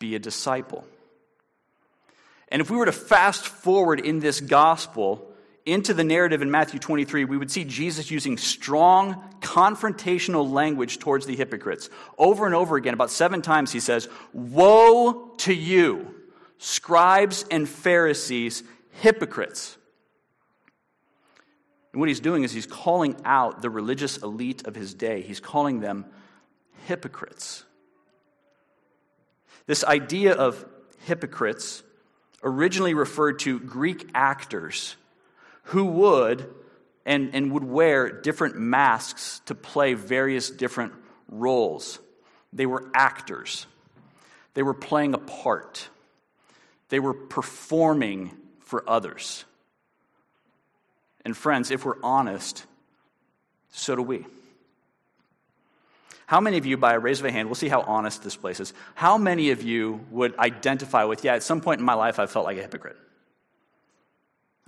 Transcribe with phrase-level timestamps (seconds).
[0.00, 0.84] be a disciple.
[2.48, 5.30] And if we were to fast forward in this gospel
[5.64, 11.26] into the narrative in Matthew 23, we would see Jesus using strong, confrontational language towards
[11.26, 11.90] the hypocrites.
[12.18, 16.12] Over and over again, about seven times, he says, Woe to you,
[16.58, 18.64] scribes and Pharisees,
[19.02, 19.76] hypocrites!
[21.92, 25.22] And what he's doing is he's calling out the religious elite of his day.
[25.22, 26.06] He's calling them
[26.86, 27.64] hypocrites.
[29.70, 30.64] This idea of
[31.06, 31.84] hypocrites
[32.42, 34.96] originally referred to Greek actors
[35.62, 36.52] who would
[37.06, 40.92] and, and would wear different masks to play various different
[41.28, 42.00] roles.
[42.52, 43.68] They were actors,
[44.54, 45.88] they were playing a part,
[46.88, 49.44] they were performing for others.
[51.24, 52.66] And friends, if we're honest,
[53.70, 54.26] so do we.
[56.30, 58.36] How many of you, by a raise of a hand, we'll see how honest this
[58.36, 61.94] place is, how many of you would identify with, yeah, at some point in my
[61.94, 62.96] life I felt like a hypocrite?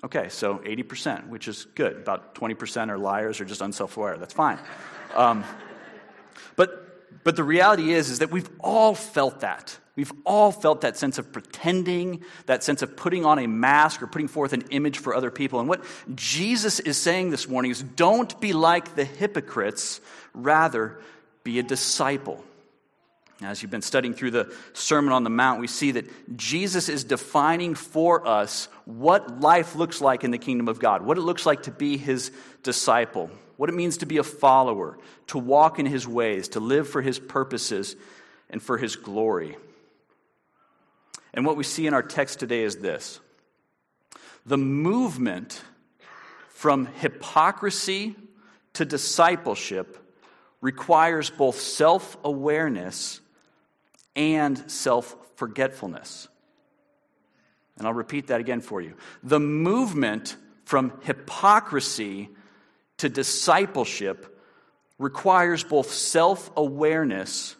[0.02, 1.98] Okay, so 80%, which is good.
[1.98, 4.16] About 20% are liars or just unself aware.
[4.16, 4.58] That's fine.
[5.14, 5.44] Um,
[6.56, 9.78] but, but the reality is, is that we've all felt that.
[9.94, 14.08] We've all felt that sense of pretending, that sense of putting on a mask or
[14.08, 15.60] putting forth an image for other people.
[15.60, 20.00] And what Jesus is saying this morning is don't be like the hypocrites,
[20.34, 20.98] rather,
[21.44, 22.42] be a disciple.
[23.42, 27.02] As you've been studying through the Sermon on the Mount, we see that Jesus is
[27.02, 31.44] defining for us what life looks like in the kingdom of God, what it looks
[31.44, 32.30] like to be his
[32.62, 36.88] disciple, what it means to be a follower, to walk in his ways, to live
[36.88, 37.96] for his purposes
[38.48, 39.56] and for his glory.
[41.34, 43.18] And what we see in our text today is this
[44.44, 45.62] the movement
[46.48, 48.14] from hypocrisy
[48.74, 49.98] to discipleship
[50.62, 53.20] requires both self awareness
[54.16, 56.28] and self forgetfulness.
[57.77, 58.94] And I'll repeat that again for you.
[59.22, 62.30] The movement from hypocrisy
[62.98, 64.40] to discipleship
[64.98, 67.56] requires both self awareness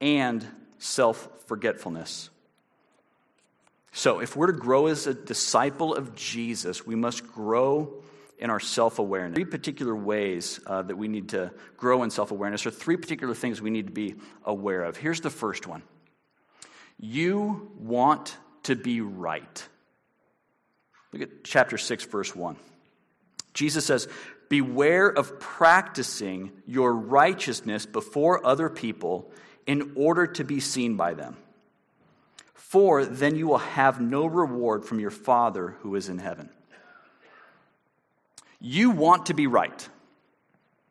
[0.00, 0.46] and
[0.78, 2.30] self forgetfulness.
[3.92, 8.02] So, if we're to grow as a disciple of Jesus, we must grow
[8.38, 9.36] in our self awareness.
[9.36, 13.34] Three particular ways uh, that we need to grow in self awareness, or three particular
[13.34, 14.96] things we need to be aware of.
[14.96, 15.82] Here's the first one
[16.98, 19.68] you want to be right.
[21.12, 22.56] Look at chapter 6, verse 1.
[23.54, 24.08] Jesus says,
[24.50, 29.30] Beware of practicing your righteousness before other people
[29.66, 31.36] in order to be seen by them
[32.68, 36.50] for then you will have no reward from your Father who is in heaven.
[38.60, 39.88] You want to be right.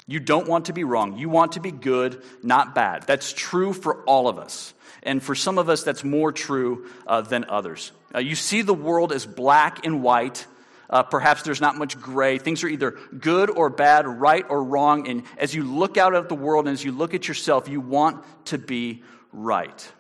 [0.06, 1.18] You don't want to be wrong.
[1.18, 3.04] You want to be good, not bad.
[3.04, 4.74] That's true for all of us.
[5.04, 7.92] And for some of us, that's more true uh, than others.
[8.16, 10.48] Uh, you see the world as black and white.
[10.90, 12.38] Uh, perhaps there's not much gray.
[12.38, 15.10] Things are either good or bad, right or wrong.
[15.10, 17.82] And as you look out at the world and as you look at yourself, you
[17.82, 19.04] want to be
[19.34, 19.92] right.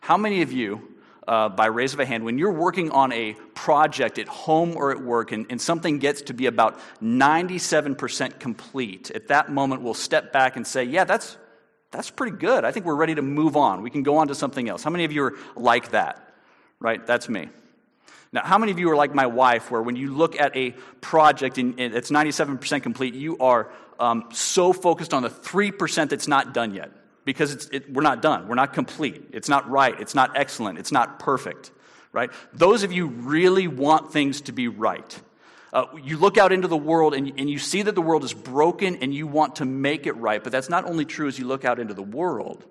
[0.00, 0.96] How many of you,
[1.28, 4.90] uh, by raise of a hand, when you're working on a project at home or
[4.90, 9.92] at work and, and something gets to be about 97% complete, at that moment we'll
[9.92, 11.36] step back and say, Yeah, that's,
[11.90, 12.64] that's pretty good.
[12.64, 13.82] I think we're ready to move on.
[13.82, 14.82] We can go on to something else.
[14.82, 16.32] How many of you are like that?
[16.80, 17.06] Right?
[17.06, 17.50] That's me.
[18.32, 20.70] Now, how many of you are like my wife, where when you look at a
[21.00, 26.54] project and it's 97% complete, you are um, so focused on the 3% that's not
[26.54, 26.90] done yet?
[27.28, 28.48] Because it, we're not done.
[28.48, 29.22] We're not complete.
[29.34, 30.00] It's not right.
[30.00, 30.78] It's not excellent.
[30.78, 31.70] It's not perfect,
[32.10, 32.30] right?
[32.54, 35.20] Those of you really want things to be right.
[35.70, 38.32] Uh, you look out into the world and, and you see that the world is
[38.32, 41.46] broken and you want to make it right, but that's not only true as you
[41.46, 42.64] look out into the world,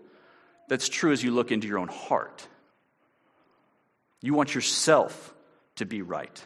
[0.68, 2.48] that's true as you look into your own heart.
[4.22, 5.36] You want yourself
[5.76, 6.44] to be right.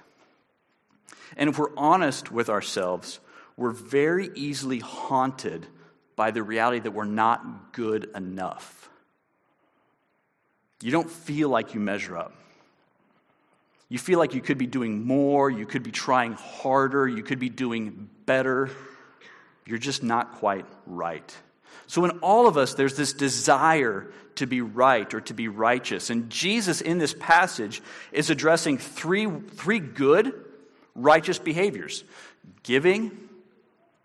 [1.38, 3.21] And if we're honest with ourselves,
[3.55, 5.66] we're very easily haunted
[6.21, 8.91] by the reality that we're not good enough.
[10.83, 12.31] You don't feel like you measure up.
[13.89, 17.39] You feel like you could be doing more, you could be trying harder, you could
[17.39, 18.69] be doing better.
[19.65, 21.35] You're just not quite right.
[21.88, 26.12] So, in all of us, there's this desire to be right or to be righteous.
[26.12, 27.81] And Jesus, in this passage,
[28.12, 30.35] is addressing three, three good,
[30.94, 32.03] righteous behaviors
[32.62, 33.09] giving,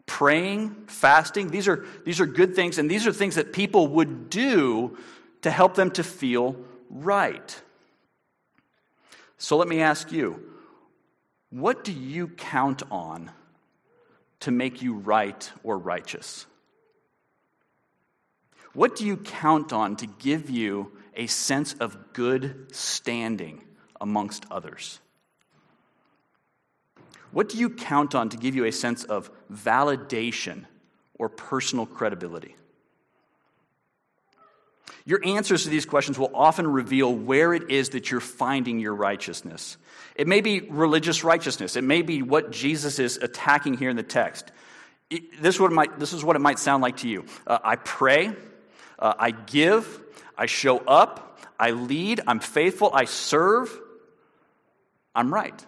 [0.07, 1.51] praying, fasting.
[1.51, 4.97] These are, these are good things, and these are things that people would do
[5.43, 6.57] to help them to feel
[6.89, 7.63] right.
[9.39, 10.43] So let me ask you
[11.51, 13.31] what do you count on
[14.41, 16.47] to make you right or righteous?
[18.73, 23.65] What do you count on to give you a sense of good standing
[24.01, 25.01] amongst others?
[27.37, 30.65] What do you count on to give you a sense of validation
[31.17, 32.57] or personal credibility?
[35.05, 38.95] Your answers to these questions will often reveal where it is that you're finding your
[38.95, 39.77] righteousness.
[40.15, 44.03] It may be religious righteousness, it may be what Jesus is attacking here in the
[44.03, 44.51] text.
[45.11, 47.27] This is what it might, this is what it might sound like to you.
[47.47, 48.33] Uh, I pray,
[48.99, 50.01] uh, I give,
[50.39, 53.79] I show up, I lead, I'm faithful, I serve,
[55.15, 55.67] I'm right.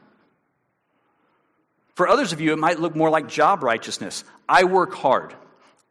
[1.98, 4.22] For others of you, it might look more like job righteousness.
[4.48, 5.34] I work hard,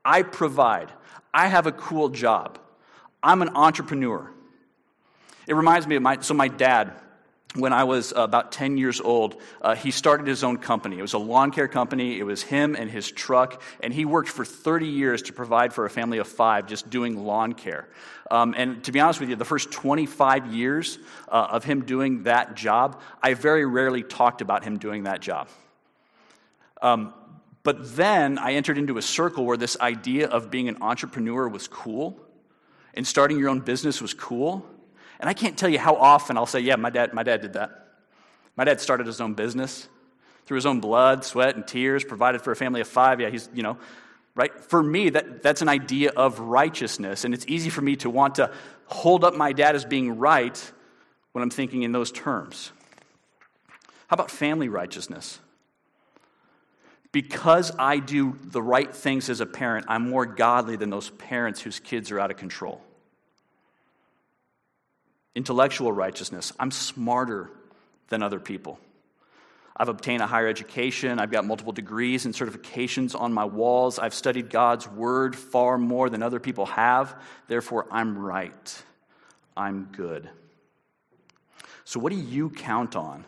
[0.06, 0.90] I provide,
[1.34, 2.60] I have a cool job,
[3.22, 4.32] I'm an entrepreneur.
[5.48, 6.94] It reminds me of my, so my dad,
[7.56, 10.98] when I was about 10 years old, uh, he started his own company.
[10.98, 12.18] It was a lawn care company.
[12.18, 15.86] It was him and his truck, and he worked for 30 years to provide for
[15.86, 17.86] a family of five just doing lawn care.
[18.32, 22.24] Um, and to be honest with you, the first 25 years uh, of him doing
[22.24, 25.50] that job, I very rarely talked about him doing that job.
[26.82, 27.14] Um,
[27.64, 31.68] but then I entered into a circle where this idea of being an entrepreneur was
[31.68, 32.20] cool,
[32.94, 34.66] and starting your own business was cool.
[35.20, 37.54] And I can't tell you how often I'll say, Yeah, my dad, my dad did
[37.54, 37.88] that.
[38.56, 39.88] My dad started his own business
[40.46, 43.20] through his own blood, sweat, and tears, provided for a family of five.
[43.20, 43.78] Yeah, he's, you know,
[44.34, 44.54] right?
[44.64, 47.26] For me, that, that's an idea of righteousness.
[47.26, 48.52] And it's easy for me to want to
[48.86, 50.72] hold up my dad as being right
[51.34, 52.72] when I'm thinking in those terms.
[54.08, 55.40] How about family righteousness?
[57.12, 61.62] Because I do the right things as a parent, I'm more godly than those parents
[61.62, 62.82] whose kids are out of control
[65.38, 66.52] intellectual righteousness.
[66.60, 67.52] I'm smarter
[68.10, 68.80] than other people.
[69.80, 71.20] I've obtained a higher education.
[71.20, 74.00] I've got multiple degrees and certifications on my walls.
[74.00, 77.22] I've studied God's word far more than other people have.
[77.48, 78.84] Therefore, I'm right.
[79.56, 80.28] I'm good.
[81.86, 83.24] So, what do you count on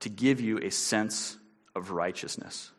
[0.00, 1.36] to give you a sense
[1.76, 2.72] of righteousness?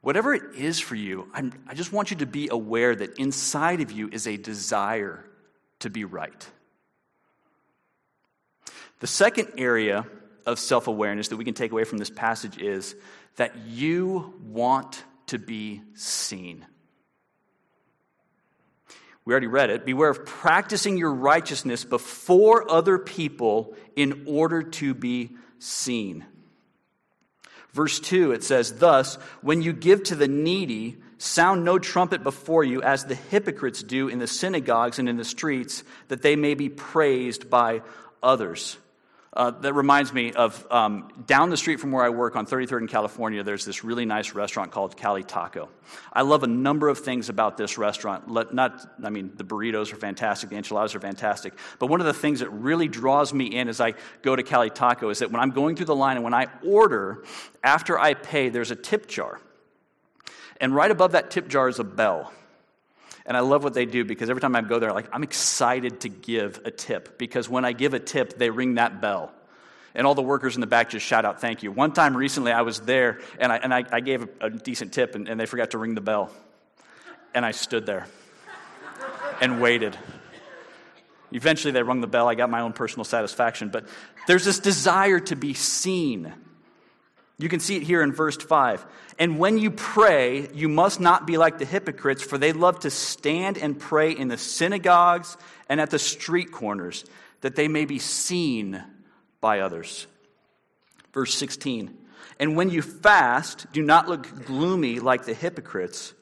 [0.00, 3.80] Whatever it is for you, I'm, i just want you to be aware that inside
[3.80, 5.24] of you is a desire
[5.80, 6.46] to be right.
[9.00, 10.06] The second area
[10.46, 12.94] of self awareness that we can take away from this passage is
[13.36, 16.66] that you want to be seen.
[19.24, 19.86] We already read it.
[19.86, 26.26] Beware of practicing your righteousness before other people in order to be seen.
[27.74, 32.64] Verse 2, it says, Thus, when you give to the needy, Sound no trumpet before
[32.64, 36.54] you, as the hypocrites do in the synagogues and in the streets, that they may
[36.54, 37.80] be praised by
[38.22, 38.76] others.
[39.34, 42.82] Uh, that reminds me of um, down the street from where I work on 33rd
[42.82, 45.68] in California, there's this really nice restaurant called Cali Taco.
[46.12, 48.30] I love a number of things about this restaurant.
[48.30, 51.54] Let, not, I mean, the burritos are fantastic, the enchiladas are fantastic.
[51.80, 54.70] But one of the things that really draws me in as I go to Cali
[54.70, 57.24] Taco is that when I'm going through the line and when I order,
[57.64, 59.40] after I pay, there's a tip jar.
[60.60, 62.32] And right above that tip jar is a bell.
[63.26, 66.00] And I love what they do because every time I go there, like I'm excited
[66.00, 69.32] to give a tip because when I give a tip, they ring that bell.
[69.94, 71.70] And all the workers in the back just shout out, thank you.
[71.70, 74.92] One time recently, I was there and I, and I, I gave a, a, decent
[74.92, 76.30] tip and, and they forgot to ring the bell.
[77.32, 78.06] And I stood there
[79.40, 79.96] and waited.
[81.32, 82.28] Eventually, they rung the bell.
[82.28, 83.68] I got my own personal satisfaction.
[83.68, 83.86] But
[84.26, 86.32] there's this desire to be seen.
[87.36, 88.86] You can see it here in verse 5.
[89.18, 92.90] And when you pray, you must not be like the hypocrites, for they love to
[92.90, 95.36] stand and pray in the synagogues
[95.68, 97.04] and at the street corners,
[97.40, 98.82] that they may be seen
[99.40, 100.06] by others.
[101.12, 101.96] Verse 16.
[102.38, 106.14] And when you fast, do not look gloomy like the hypocrites,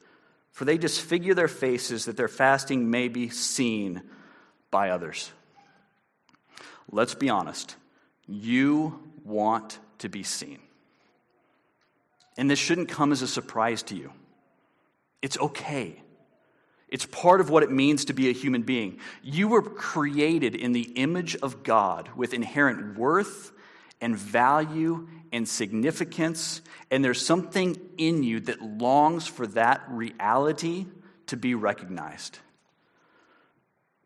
[0.51, 4.01] for they disfigure their faces that their fasting may be seen
[4.71, 5.31] by others.
[6.91, 7.75] Let's be honest.
[8.27, 10.59] You want to be seen.
[12.37, 14.11] And this shouldn't come as a surprise to you.
[15.21, 16.01] It's okay.
[16.89, 18.99] It's part of what it means to be a human being.
[19.23, 23.51] You were created in the image of God with inherent worth
[23.99, 26.61] and value and significance,
[26.91, 30.85] and there's something in you that longs for that reality
[31.27, 32.37] to be recognized.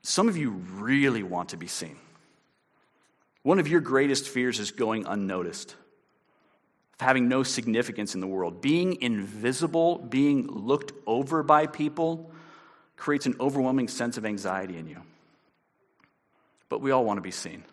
[0.03, 1.97] Some of you really want to be seen.
[3.43, 5.75] One of your greatest fears is going unnoticed
[6.99, 8.61] of having no significance in the world.
[8.61, 12.31] Being invisible, being looked over by people,
[12.95, 15.01] creates an overwhelming sense of anxiety in you.
[16.69, 17.63] But we all want to be seen.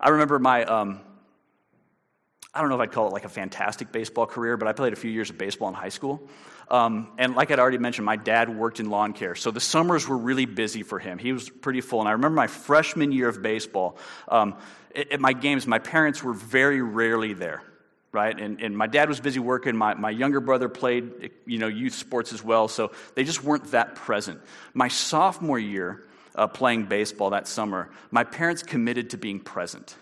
[0.00, 1.00] I remember my, um,
[2.52, 4.92] I don't know if I'd call it like a fantastic baseball career, but I played
[4.92, 6.20] a few years of baseball in high school.
[6.70, 9.34] Um, and like I'd already mentioned, my dad worked in lawn care.
[9.34, 11.18] So the summers were really busy for him.
[11.18, 12.00] He was pretty full.
[12.00, 14.56] And I remember my freshman year of baseball, um,
[14.94, 17.62] at, at my games, my parents were very rarely there
[18.12, 18.38] right?
[18.38, 19.76] And, and my dad was busy working.
[19.76, 23.72] My, my younger brother played, you know, youth sports as well, so they just weren't
[23.72, 24.40] that present.
[24.74, 29.96] My sophomore year uh, playing baseball that summer, my parents committed to being present.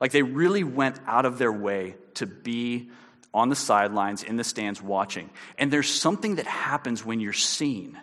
[0.00, 2.90] Like they really went out of their way to be
[3.32, 5.30] on the sidelines, in the stands, watching.
[5.58, 7.98] And there's something that happens when you're seen.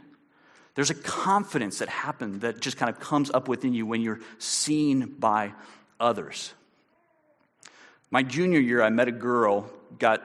[0.75, 4.19] There's a confidence that happens that just kind of comes up within you when you're
[4.37, 5.53] seen by
[5.99, 6.53] others.
[8.09, 10.23] My junior year, I met a girl, got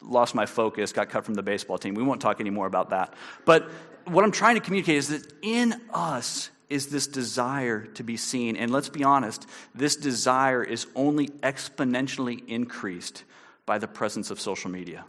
[0.00, 1.94] lost my focus, got cut from the baseball team.
[1.94, 3.14] We won't talk anymore about that.
[3.44, 3.68] But
[4.04, 8.56] what I'm trying to communicate is that in us is this desire to be seen.
[8.56, 13.24] And let's be honest, this desire is only exponentially increased
[13.64, 15.04] by the presence of social media.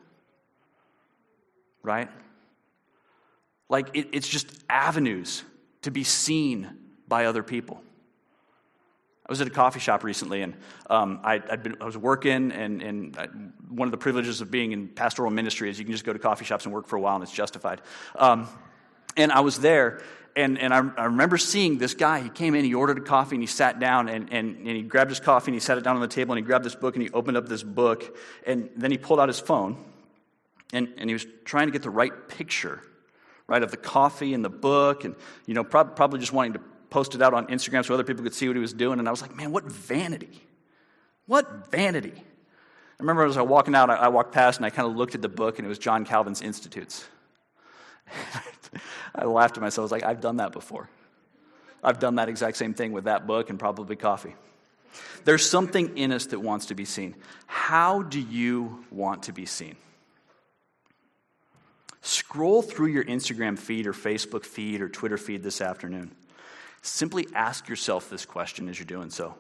[1.84, 2.10] Right?
[3.70, 5.44] Like, it, it's just avenues
[5.84, 6.70] to be seen
[7.08, 7.82] by other people.
[9.28, 10.56] I was at a coffee shop recently, and
[10.90, 13.26] um, I, been, I, was working, and, and I,
[13.68, 16.20] one of the privileges of being in pastoral ministry is you can just go to
[16.20, 17.82] coffee shops and work for a while, and it's justified.
[18.16, 18.48] Um,
[19.18, 20.02] and I was there,
[20.38, 22.22] and, and I, I, remember seeing this guy.
[22.22, 24.82] He came in, he ordered a coffee, and he sat down, and, and, and he
[24.82, 26.76] grabbed his coffee, and he sat it down on the table, and he grabbed this
[26.76, 29.76] book, and he opened up this book, and then he pulled out his phone,
[30.72, 32.82] and, and he was trying to get the right picture,
[33.46, 35.16] right, of the coffee and the book, and,
[35.48, 38.24] you know, prob- probably just wanting to post it out on Instagram so other people
[38.24, 39.00] could see what he was doing.
[39.00, 40.42] And I was like, man, what vanity.
[41.26, 42.14] What vanity.
[42.16, 45.14] I remember as I was walking out, I, walked past and I kind of looked
[45.14, 47.06] at the book, and it was John Calvin's Institutes.
[49.16, 49.84] I laughed to myself.
[49.84, 50.90] I was like, I've done that before.
[51.84, 54.36] I've done that exact same thing with that book and probably coffee.
[55.26, 57.16] There's something in us that wants to be seen.
[57.46, 59.76] How do you want to be seen?
[62.02, 66.16] Scroll through your Instagram feed or Facebook feed or Twitter feed this afternoon.
[66.88, 69.36] Simply ask yourself this question as you're doing so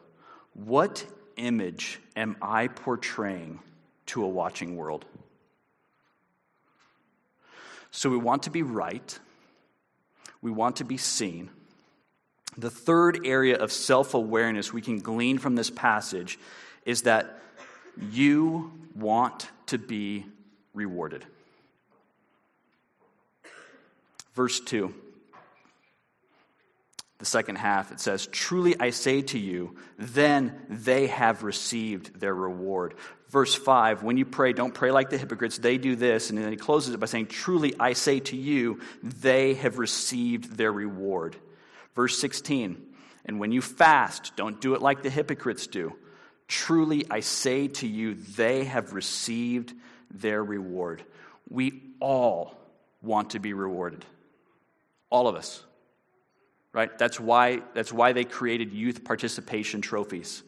[0.53, 1.05] What
[1.37, 3.59] image am I portraying
[4.07, 5.05] to a watching world?
[7.89, 9.17] So we want to be right,
[10.41, 11.49] we want to be seen.
[12.57, 16.37] The third area of self awareness we can glean from this passage
[16.85, 17.39] is that
[18.11, 20.25] you want to be
[20.73, 21.25] rewarded.
[24.33, 24.93] Verse 2
[27.19, 32.33] the second half, it says, Truly I say to you, then they have received their
[32.33, 32.93] reward.
[33.29, 35.57] Verse 5, when you pray, don't pray like the hypocrites.
[35.57, 36.29] They do this.
[36.29, 40.55] And then he closes it by saying, Truly I say to you, they have received
[40.55, 41.35] their reward.
[41.95, 42.77] Verse 16,
[43.25, 45.95] and when you fast, don't do it like the hypocrites do.
[46.47, 49.73] Truly I say to you, they have received
[50.11, 51.03] their reward.
[51.49, 52.55] We all
[53.01, 54.05] want to be rewarded.
[55.09, 55.63] All of us
[56.73, 56.97] right?
[56.97, 60.43] That's why, that's why they created youth participation trophies,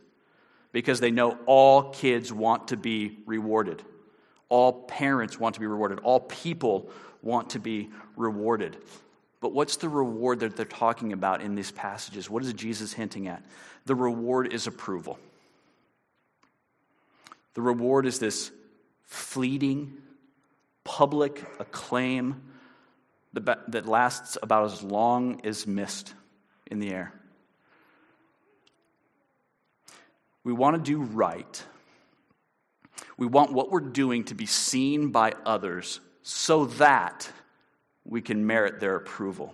[0.71, 3.83] because they know all kids want to be rewarded.
[4.49, 5.99] All parents want to be rewarded.
[5.99, 6.89] All people
[7.21, 8.77] want to be rewarded.
[9.41, 12.29] But what's the reward that they're talking about in these passages?
[12.29, 13.43] What is Jesus hinting at?
[13.85, 15.17] The reward is approval.
[17.53, 18.51] The reward is this
[19.05, 19.97] fleeting,
[20.83, 22.41] public acclaim
[23.33, 26.13] that lasts about as long as mist
[26.69, 27.13] in the air.
[30.43, 31.63] We want to do right.
[33.17, 37.29] We want what we're doing to be seen by others so that
[38.05, 39.53] we can merit their approval.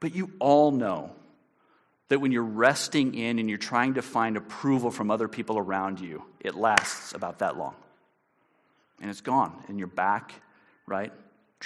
[0.00, 1.12] But you all know
[2.08, 6.00] that when you're resting in and you're trying to find approval from other people around
[6.00, 7.74] you, it lasts about that long.
[9.00, 10.32] And it's gone, and you're back,
[10.86, 11.12] right,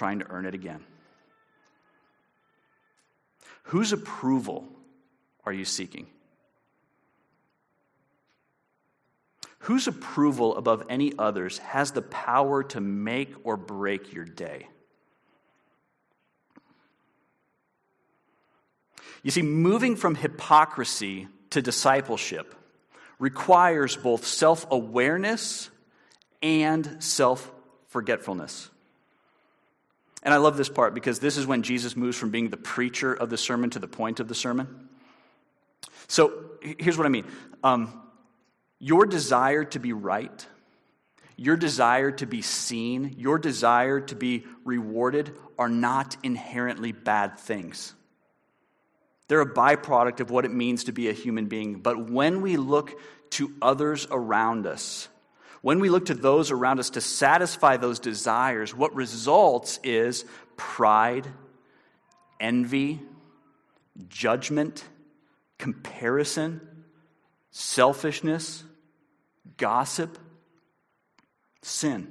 [0.01, 0.83] trying to earn it again.
[3.65, 4.67] Whose approval
[5.45, 6.07] are you seeking?
[9.59, 14.69] Whose approval above any others has the power to make or break your day?
[19.23, 22.55] You see, moving from hypocrisy to discipleship
[23.19, 25.69] requires both self awareness
[26.41, 27.53] and self
[27.89, 28.71] forgetfulness.
[30.23, 33.13] And I love this part because this is when Jesus moves from being the preacher
[33.15, 34.89] of the sermon to the point of the sermon.
[36.09, 37.25] So here's what I mean
[37.63, 37.93] um,
[38.79, 40.47] your desire to be right,
[41.37, 47.95] your desire to be seen, your desire to be rewarded are not inherently bad things.
[49.29, 51.77] They're a byproduct of what it means to be a human being.
[51.77, 52.99] But when we look
[53.31, 55.09] to others around us,
[55.63, 60.25] when we look to those around us to satisfy those desires, what results is
[60.57, 61.27] pride,
[62.39, 63.01] envy,
[64.09, 64.85] judgment,
[65.59, 66.61] comparison,
[67.51, 68.65] selfishness,
[69.57, 70.19] gossip,
[71.63, 72.11] sin.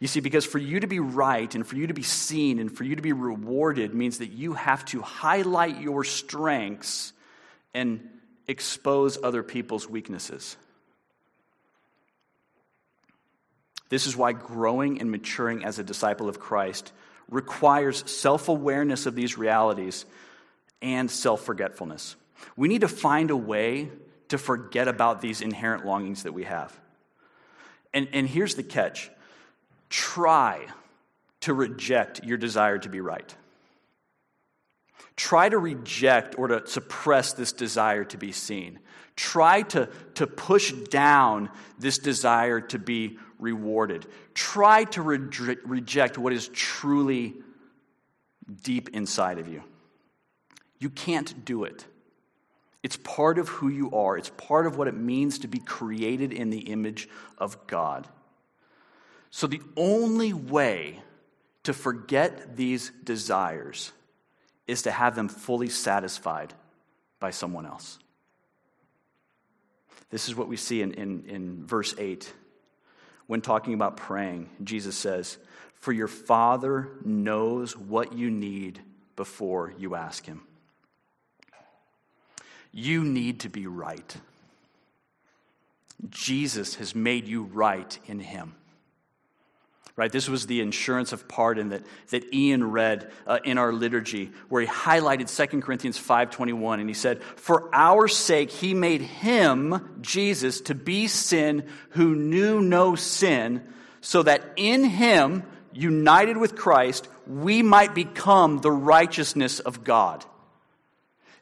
[0.00, 2.74] You see, because for you to be right and for you to be seen and
[2.74, 7.12] for you to be rewarded means that you have to highlight your strengths
[7.74, 8.08] and
[8.50, 10.56] expose other people's weaknesses.
[13.88, 16.92] This is why growing and maturing as a disciple of Christ
[17.28, 20.04] requires self awareness of these realities
[20.82, 22.16] and self forgetfulness.
[22.56, 23.88] We need to find a way
[24.28, 26.76] to forget about these inherent longings that we have.
[27.94, 29.10] And, and here's the catch
[29.88, 30.66] try
[31.40, 33.34] to reject your desire to be right.
[35.30, 38.80] Try to reject or to suppress this desire to be seen.
[39.14, 44.08] Try to, to push down this desire to be rewarded.
[44.34, 47.36] Try to re- reject what is truly
[48.64, 49.62] deep inside of you.
[50.80, 51.86] You can't do it.
[52.82, 56.32] It's part of who you are, it's part of what it means to be created
[56.32, 57.08] in the image
[57.38, 58.08] of God.
[59.30, 60.98] So, the only way
[61.62, 63.92] to forget these desires
[64.70, 66.54] is to have them fully satisfied
[67.18, 67.98] by someone else.
[70.10, 72.32] This is what we see in, in, in verse 8.
[73.26, 75.38] When talking about praying, Jesus says,
[75.74, 78.80] For your Father knows what you need
[79.16, 80.42] before you ask Him.
[82.72, 84.16] You need to be right.
[86.08, 88.54] Jesus has made you right in Him.
[90.00, 90.10] Right?
[90.10, 94.62] This was the assurance of pardon that, that Ian read uh, in our liturgy, where
[94.62, 100.62] he highlighted 2 Corinthians 5.21, and he said, For our sake he made him, Jesus,
[100.62, 103.62] to be sin who knew no sin,
[104.00, 105.42] so that in him,
[105.74, 110.24] united with Christ, we might become the righteousness of God.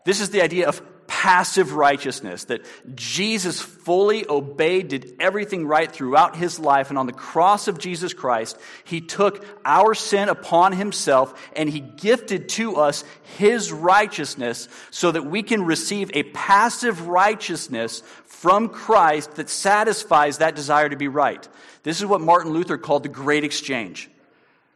[0.05, 6.37] This is the idea of passive righteousness, that Jesus fully obeyed, did everything right throughout
[6.37, 11.35] his life, and on the cross of Jesus Christ, he took our sin upon himself
[11.57, 13.03] and he gifted to us
[13.39, 20.55] his righteousness so that we can receive a passive righteousness from Christ that satisfies that
[20.55, 21.49] desire to be right.
[21.83, 24.09] This is what Martin Luther called the great exchange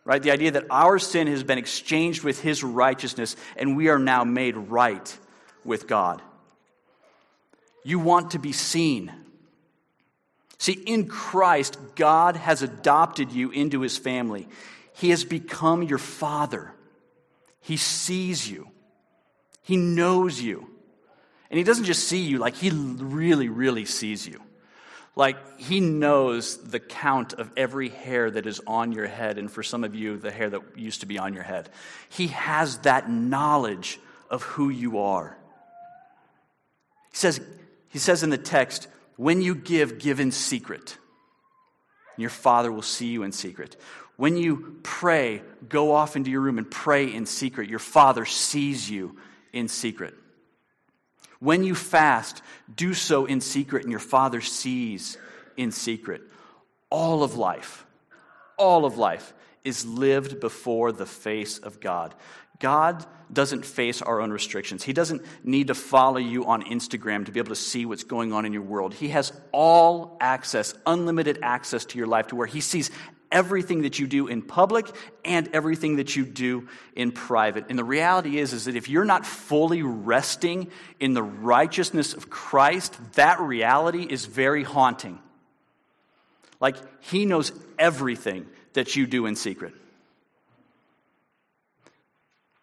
[0.04, 0.20] right?
[0.20, 4.24] The idea that our sin has been exchanged with his righteousness and we are now
[4.24, 5.16] made right
[5.64, 6.22] with God.
[7.84, 9.12] You want to be seen.
[10.58, 14.48] See, in Christ, God has adopted you into his family.
[14.94, 16.72] He has become your father.
[17.60, 18.68] He sees you,
[19.62, 20.68] he knows you.
[21.50, 24.40] And he doesn't just see you, like, he really, really sees you.
[25.14, 29.62] Like, he knows the count of every hair that is on your head, and for
[29.62, 31.68] some of you, the hair that used to be on your head.
[32.08, 35.36] He has that knowledge of who you are.
[37.12, 37.40] He says,
[37.88, 40.96] he says in the text, when you give, give in secret.
[42.16, 43.76] And your Father will see you in secret.
[44.16, 47.68] When you pray, go off into your room and pray in secret.
[47.68, 49.16] Your Father sees you
[49.52, 50.14] in secret.
[51.38, 52.42] When you fast,
[52.74, 55.18] do so in secret, and your Father sees
[55.56, 56.22] in secret.
[56.88, 57.84] All of life,
[58.56, 62.14] all of life is lived before the face of God.
[62.62, 64.84] God doesn't face our own restrictions.
[64.84, 68.32] He doesn't need to follow you on Instagram to be able to see what's going
[68.32, 68.94] on in your world.
[68.94, 72.90] He has all access, unlimited access to your life to where He sees
[73.32, 74.86] everything that you do in public
[75.24, 77.64] and everything that you do in private.
[77.68, 80.70] And the reality is is that if you're not fully resting
[81.00, 85.18] in the righteousness of Christ, that reality is very haunting.
[86.60, 89.74] Like he knows everything that you do in secret.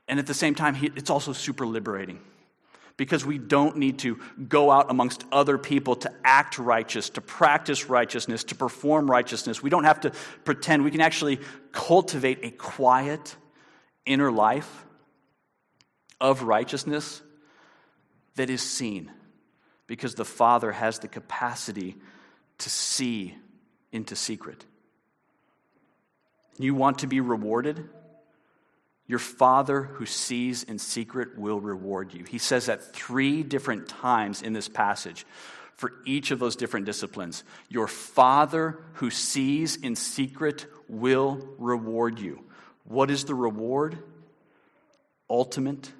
[0.09, 2.19] And at the same time, it's also super liberating
[2.97, 4.19] because we don't need to
[4.49, 9.61] go out amongst other people to act righteous, to practice righteousness, to perform righteousness.
[9.63, 10.11] We don't have to
[10.43, 10.83] pretend.
[10.83, 11.39] We can actually
[11.71, 13.35] cultivate a quiet
[14.05, 14.85] inner life
[16.19, 17.21] of righteousness
[18.35, 19.11] that is seen
[19.85, 21.95] because the Father has the capacity
[22.57, 23.35] to see
[23.91, 24.65] into secret.
[26.57, 27.87] You want to be rewarded?
[29.09, 32.23] Your Father who sees in secret will reward you.
[32.23, 35.25] He says that three different times in this passage
[35.75, 37.43] for each of those different disciplines.
[37.69, 42.43] Your Father who sees in secret will reward you.
[42.83, 43.97] What is the reward?
[45.27, 45.91] Ultimate,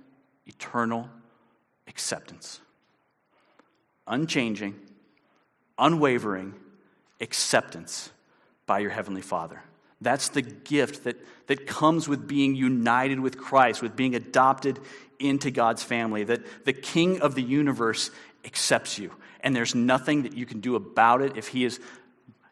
[0.45, 1.10] eternal
[1.88, 2.62] acceptance.
[4.10, 4.76] unchanging,
[5.78, 6.54] unwavering
[7.22, 8.12] acceptance
[8.65, 9.63] by your Heavenly Father.
[10.02, 14.80] That's the gift that, that comes with being united with Christ, with being adopted
[15.20, 18.12] into God's family, that the King of the universe
[18.46, 19.12] accepts you.
[19.42, 21.80] And there's nothing that you can do about it if He is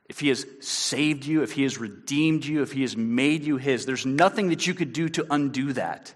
[0.09, 3.57] if he has saved you, if he has redeemed you, if he has made you
[3.57, 6.13] his, there's nothing that you could do to undo that.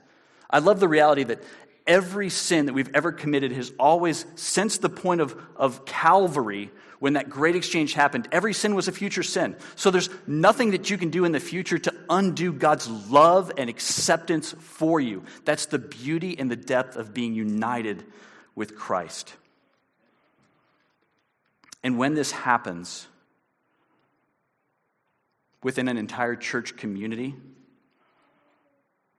[0.50, 1.44] I love the reality that
[1.86, 7.14] every sin that we've ever committed has always, since the point of, of Calvary, when
[7.14, 9.56] that great exchange happened, every sin was a future sin.
[9.76, 13.72] So there's nothing that you can do in the future to undo God's love and
[13.72, 15.24] acceptance for you.
[15.44, 18.06] That's the beauty and the depth of being united
[18.54, 19.34] with Christ.
[21.82, 23.08] And when this happens,
[25.64, 27.34] within an entire church community,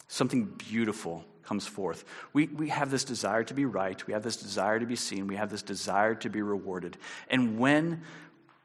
[0.06, 2.04] something beautiful comes forth.
[2.32, 5.26] We, we have this desire to be right, we have this desire to be seen,
[5.26, 6.96] we have this desire to be rewarded.
[7.28, 8.02] And when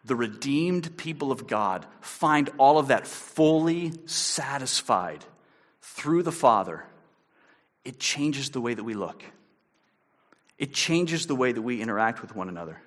[0.05, 5.25] the redeemed people of God find all of that fully satisfied
[5.81, 6.83] through the Father,
[7.83, 9.23] it changes the way that we look.
[10.57, 12.81] It changes the way that we interact with one another.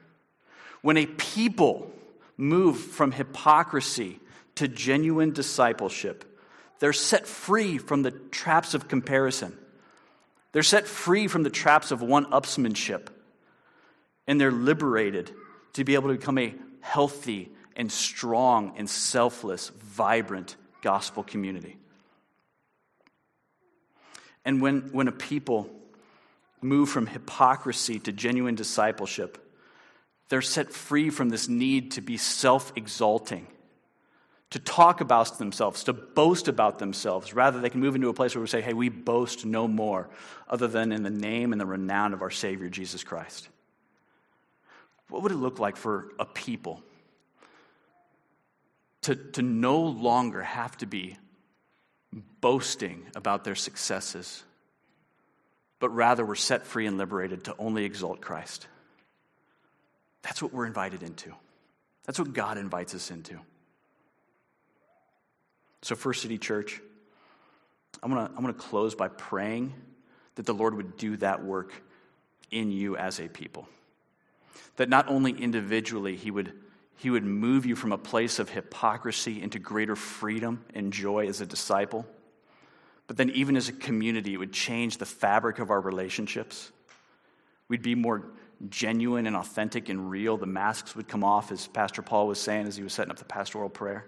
[0.83, 1.93] When a people
[2.41, 4.19] move from hypocrisy
[4.57, 6.25] to genuine discipleship.
[6.81, 9.57] They're set free from the traps of comparison.
[10.53, 13.09] They're set free from the traps of one upsmanship.
[14.27, 15.33] And they're liberated
[15.75, 21.77] to be able to become a healthy and strong and selfless, vibrant gospel community.
[24.45, 25.71] And when, when a people
[26.61, 29.39] move from hypocrisy to genuine discipleship,
[30.29, 33.47] they're set free from this need to be self exalting
[34.51, 37.33] to talk about themselves, to boast about themselves.
[37.33, 40.09] Rather, they can move into a place where we say, hey, we boast no more
[40.49, 43.49] other than in the name and the renown of our Savior, Jesus Christ.
[45.09, 46.83] What would it look like for a people
[49.03, 51.17] to, to no longer have to be
[52.41, 54.43] boasting about their successes,
[55.79, 58.67] but rather we're set free and liberated to only exalt Christ?
[60.23, 61.33] That's what we're invited into.
[62.05, 63.39] That's what God invites us into.
[65.83, 66.81] So, First City Church,
[68.03, 69.73] I'm going to I'm going to close by praying
[70.35, 71.73] that the Lord would do that work
[72.51, 73.69] in you as a people.
[74.77, 76.53] That not only individually, He would,
[76.97, 81.41] he would move you from a place of hypocrisy into greater freedom and joy as
[81.41, 82.07] a disciple,
[83.07, 86.71] but then even as a community, it would change the fabric of our relationships.
[87.69, 88.25] We'd be more
[88.69, 90.37] genuine and authentic and real.
[90.37, 93.19] The masks would come off, as Pastor Paul was saying as he was setting up
[93.19, 94.07] the pastoral prayer.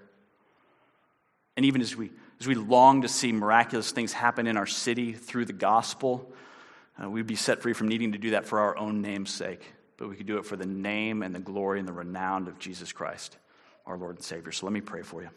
[1.57, 2.11] And even as we,
[2.41, 6.33] as we long to see miraculous things happen in our city through the gospel,
[7.03, 9.73] uh, we'd be set free from needing to do that for our own name's sake.
[9.97, 12.59] But we could do it for the name and the glory and the renown of
[12.59, 13.37] Jesus Christ,
[13.87, 14.53] our Lord and Savior.
[14.53, 15.29] So let me pray for you.